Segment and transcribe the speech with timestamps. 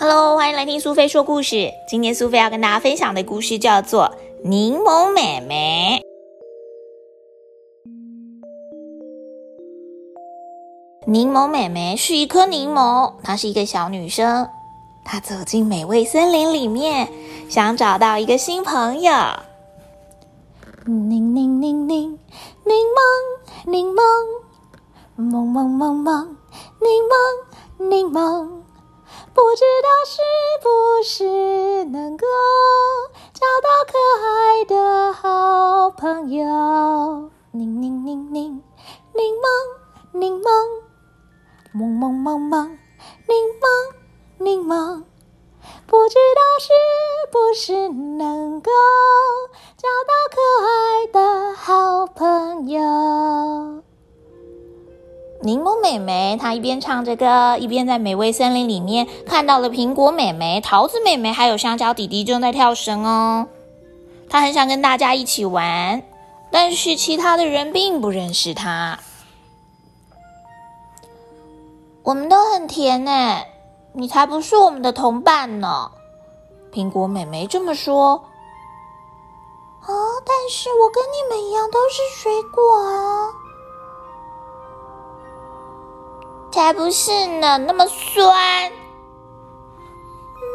[0.00, 1.72] Hello，欢迎来听苏菲说故事。
[1.88, 4.04] 今天苏菲要跟大家分享的故事叫做
[4.48, 6.00] 《柠檬妹妹》。
[11.10, 14.48] 柠檬妹妹是一颗柠檬，她是一个小女生。
[15.04, 17.08] 她走进美味森林里面，
[17.48, 19.12] 想找到一个新朋友。
[20.86, 22.16] 柠柠柠柠，
[22.64, 24.00] 柠檬柠檬，
[25.16, 26.28] 檬檬檬檬，
[26.78, 28.48] 柠檬柠檬。
[29.38, 30.20] 不知道是
[30.60, 30.68] 不
[31.04, 32.26] 是能够
[33.32, 33.92] 找到可
[34.26, 37.30] 爱的好朋友？
[37.52, 38.60] 柠柠柠柠，
[39.14, 39.46] 柠檬
[40.18, 40.50] 柠檬，
[41.72, 42.66] 萌萌萌萌，
[43.28, 43.94] 柠檬
[44.38, 45.04] 柠檬。
[45.86, 46.72] 不知道是
[47.30, 48.72] 不是能够
[49.76, 53.84] 找到可爱的好朋友？
[55.40, 63.46] 柠檬妹妹，她一边唱着歌，一边在美味森林里面看到了苹果妹妹、桃子妹妹还有香蕉弟弟正在跳绳哦。
[64.28, 66.02] 她很想跟大家一起玩，
[66.50, 68.98] 但是其他的人并不认识她。
[72.02, 73.42] 我们都很甜呢，
[73.92, 75.90] 你才不是我们的同伴呢。
[76.72, 78.24] 苹果妹妹这么说。
[79.82, 79.88] 啊，
[80.26, 83.30] 但是我跟你们一样都是水果啊。
[86.50, 88.72] 才不是呢，那么酸。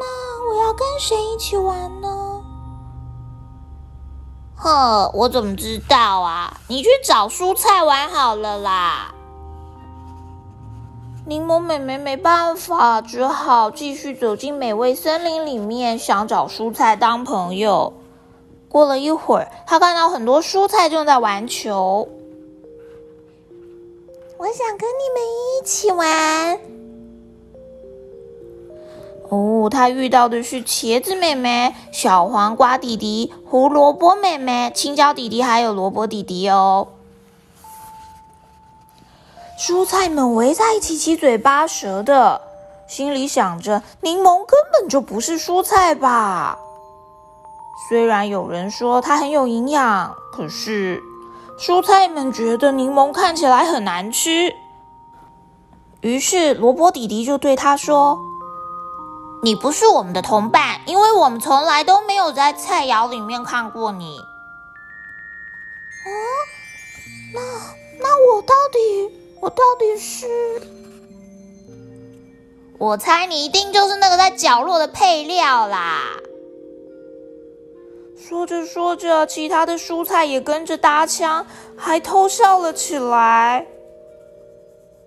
[0.00, 2.42] 那我要跟谁一起玩呢？
[4.56, 6.56] 哼，我怎么知道啊？
[6.68, 9.14] 你去找蔬菜玩好了啦。
[11.24, 17.92] 柠檬妹妹没办法，只好继续走进美味森林里面，想找蔬菜当朋友。
[18.68, 22.08] 过了一会儿，她看到很多蔬菜正在玩球。
[24.42, 26.58] 我想跟你们一起玩。
[29.28, 36.88] 哦，他遇到的是茄子妹妹、小黄瓜弟弟、胡萝卜妹妹、青椒弟弟，还有萝卜弟弟哦。
[39.56, 42.40] 蔬菜们围在一起，七嘴八舌的，
[42.88, 46.58] 心里想着：柠檬根本就不是蔬菜吧？
[47.88, 51.00] 虽然有人说它很有营养，可是……
[51.58, 54.54] 蔬菜们觉得柠檬看起来很难吃，
[56.00, 58.18] 于是萝卜弟弟就对他说
[59.42, 64.18] ：“你不是我们的同伴，因为我们从来都没有在菜肴里面看过你。”
[66.04, 66.10] 哦，
[67.32, 67.40] 那
[68.00, 68.78] 那我到底
[69.40, 70.26] 我到底是？
[72.78, 76.00] 我猜你一定就是那个在角落的配料啦。
[78.32, 81.44] 说着说着，其他的蔬菜也跟着搭腔，
[81.76, 83.66] 还偷笑了起来。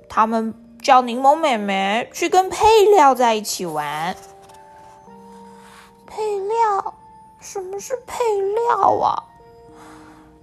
[0.08, 4.16] 他们叫柠檬妹妹去跟配料在一起玩。
[6.06, 6.94] 配料？
[7.40, 8.24] 什么是配
[8.78, 9.18] 料啊？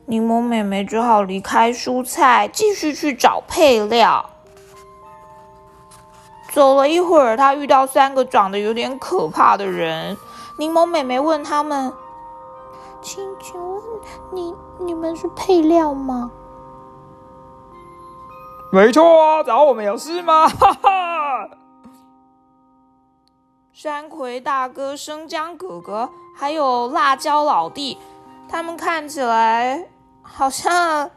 [0.06, 4.28] 柠檬妹妹只好离开蔬菜，继续去找配料。
[6.50, 10.16] 走了一会儿，她遇到三个长得有点可怕的人。
[10.58, 11.92] 柠檬妹妹问他们。
[13.02, 13.82] 请请问
[14.32, 16.30] 你你们是配料吗？
[18.70, 20.48] 没错啊，找我们有事吗？
[20.48, 21.50] 哈哈！
[23.72, 27.98] 山葵大哥、生姜哥哥，还有辣椒老弟，
[28.48, 29.88] 他们看起来
[30.22, 31.10] 好像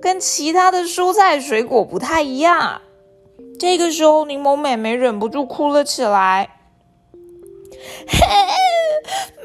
[0.00, 2.80] 跟其他的蔬菜水果不太一样。
[3.58, 6.50] 这个时候，柠檬妹妹忍不住哭了起来。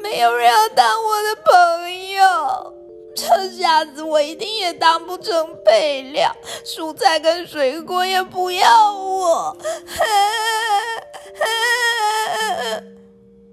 [0.02, 1.52] 没有人要当我的朋
[2.10, 2.74] 友，
[3.14, 9.56] 这下子我一定也当不成配料，蔬菜跟水果也不要我。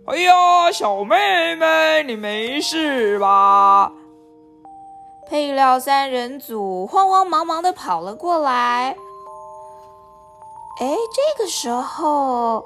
[0.08, 3.92] 哎呀，小妹妹，你没事吧？
[5.28, 8.98] 配料三人组慌慌忙忙的跑了过来。
[10.80, 12.66] 哎，这个时候。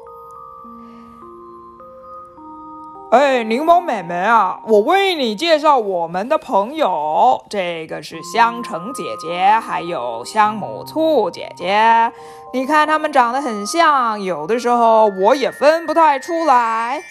[3.14, 12.12] 哎，柠檬妹妹啊，我为你介绍我们的朋友，这个是香橙姐姐，还有香母醋姐姐。
[12.56, 17.04] 你看他们长得很像，有的时候我也分不太出来。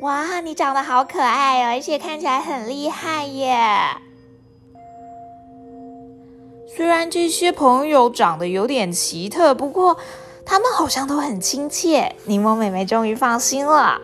[0.00, 3.98] 哇，你长得好可爱哦，而且看起来很厉害耶！
[6.74, 9.98] 虽然这些朋友长得有点奇特，不过。
[10.48, 14.00] 他们好像都很亲切，柠檬妹妹终于放心了。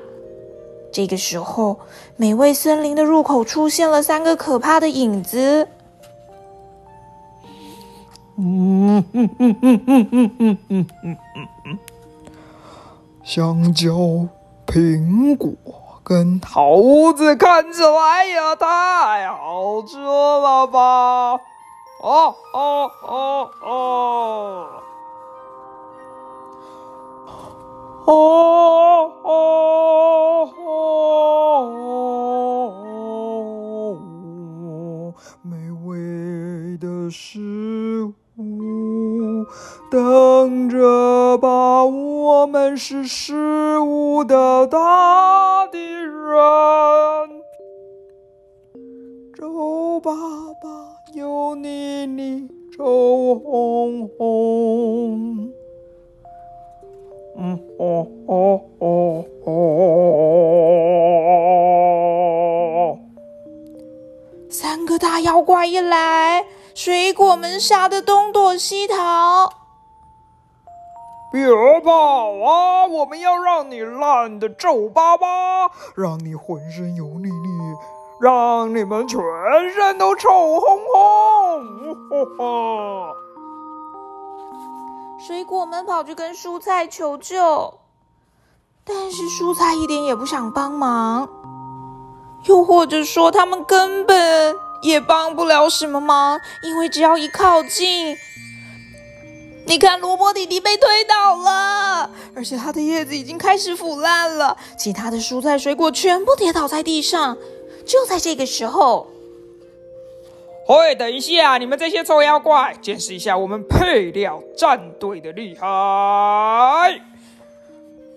[0.92, 1.80] 这个时候，
[2.16, 5.66] 美味森林的入口出现了三个可怕的影子。
[8.38, 10.86] 嗯嗯嗯嗯嗯嗯嗯嗯
[11.36, 11.78] 嗯嗯
[13.22, 13.90] 香蕉、
[14.66, 15.52] 苹果
[16.02, 21.40] 跟桃子看起来也太好吃了吧！
[22.02, 24.66] 哦哦哦哦！
[28.04, 29.91] 哦哦
[37.12, 39.44] 食物
[39.90, 46.40] 等着把我们是食物的大敌人。
[49.34, 50.68] 周爸爸
[51.12, 55.52] 油腻腻，臭烘烘。
[57.36, 59.52] 嗯哦哦哦哦！
[64.48, 66.44] 三个大妖怪一来，
[66.74, 69.52] 水果们吓得东躲西逃。
[71.30, 71.46] 别
[71.82, 72.86] 跑啊！
[72.86, 77.74] 我们要让你烂的皱巴巴，让你浑身油腻腻，
[78.20, 79.18] 让你们全
[79.74, 81.64] 身都臭烘烘！
[85.18, 87.78] 水果们跑去跟蔬菜求救，
[88.84, 91.26] 但是蔬菜一点也不想帮忙，
[92.44, 98.16] 又或者说他们根本也帮不了什么忙，因为只要一靠近，
[99.66, 107.38] 你看萝卜弟弟被推倒了，而且它的叶子已经开始腐烂了，其他的蔬菜水果全部跌倒在地上。
[107.86, 109.08] 就在这个时候。
[110.64, 111.58] 嘿，等一下！
[111.58, 117.00] 你们这些臭妖怪，见识一下我们配料战队的厉害！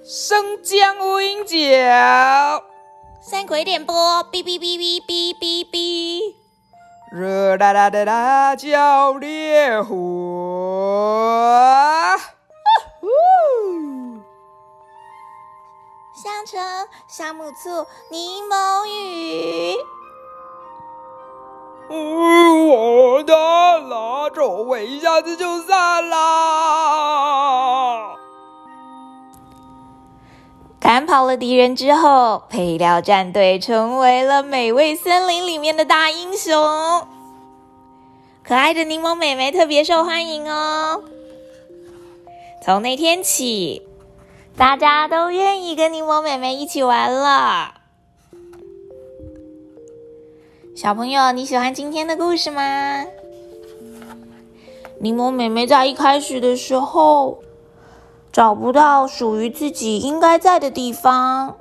[0.04, 2.64] 生姜无影脚，
[3.28, 3.96] 三鬼点播，
[4.32, 6.36] 哔哔哔哔哔哔哔，
[7.18, 9.96] 热辣辣的辣椒烈火，
[16.14, 16.62] 香橙、
[17.08, 19.78] 香母醋、柠檬雨。
[21.88, 26.18] 完蛋了，臭味一下子就散了。
[31.16, 36.54] 到了敌人之后，配料战队成为了美味森林里面的大英雄。
[38.44, 41.02] 可爱的柠檬妹妹特别受欢迎哦。
[42.62, 43.88] 从那天起，
[44.58, 47.76] 大家都愿意跟柠檬妹妹一起玩了。
[50.76, 53.06] 小朋友，你喜欢今天的故事吗？
[55.00, 57.40] 柠檬妹妹在一开始的时候
[58.36, 61.56] 找不到属于自己应该在的地方，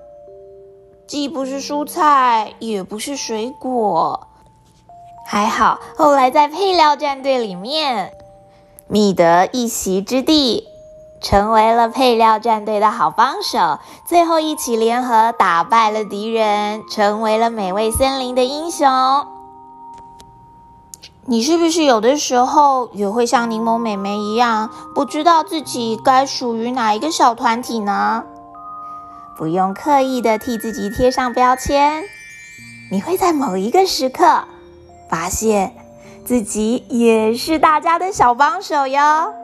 [1.06, 4.26] 既不是蔬菜，也不是水果。
[5.24, 8.12] 还好，后来在配料战队里面
[8.88, 10.66] 觅得一席之地。
[11.20, 18.88] 成为了配料战队的好帮手，最后一起联合打败了敌人，成为了美味森林的英雄。
[21.26, 28.22] 你是不是有的时候也会像柠檬妹妹一样，不知道自己该属于哪一个小团体呢？
[29.36, 32.04] 不用刻意的替自己贴上标签，
[32.90, 34.44] 你会在某一个时刻
[35.08, 35.74] 发现
[36.26, 39.34] 自己也是大家的小帮手哟。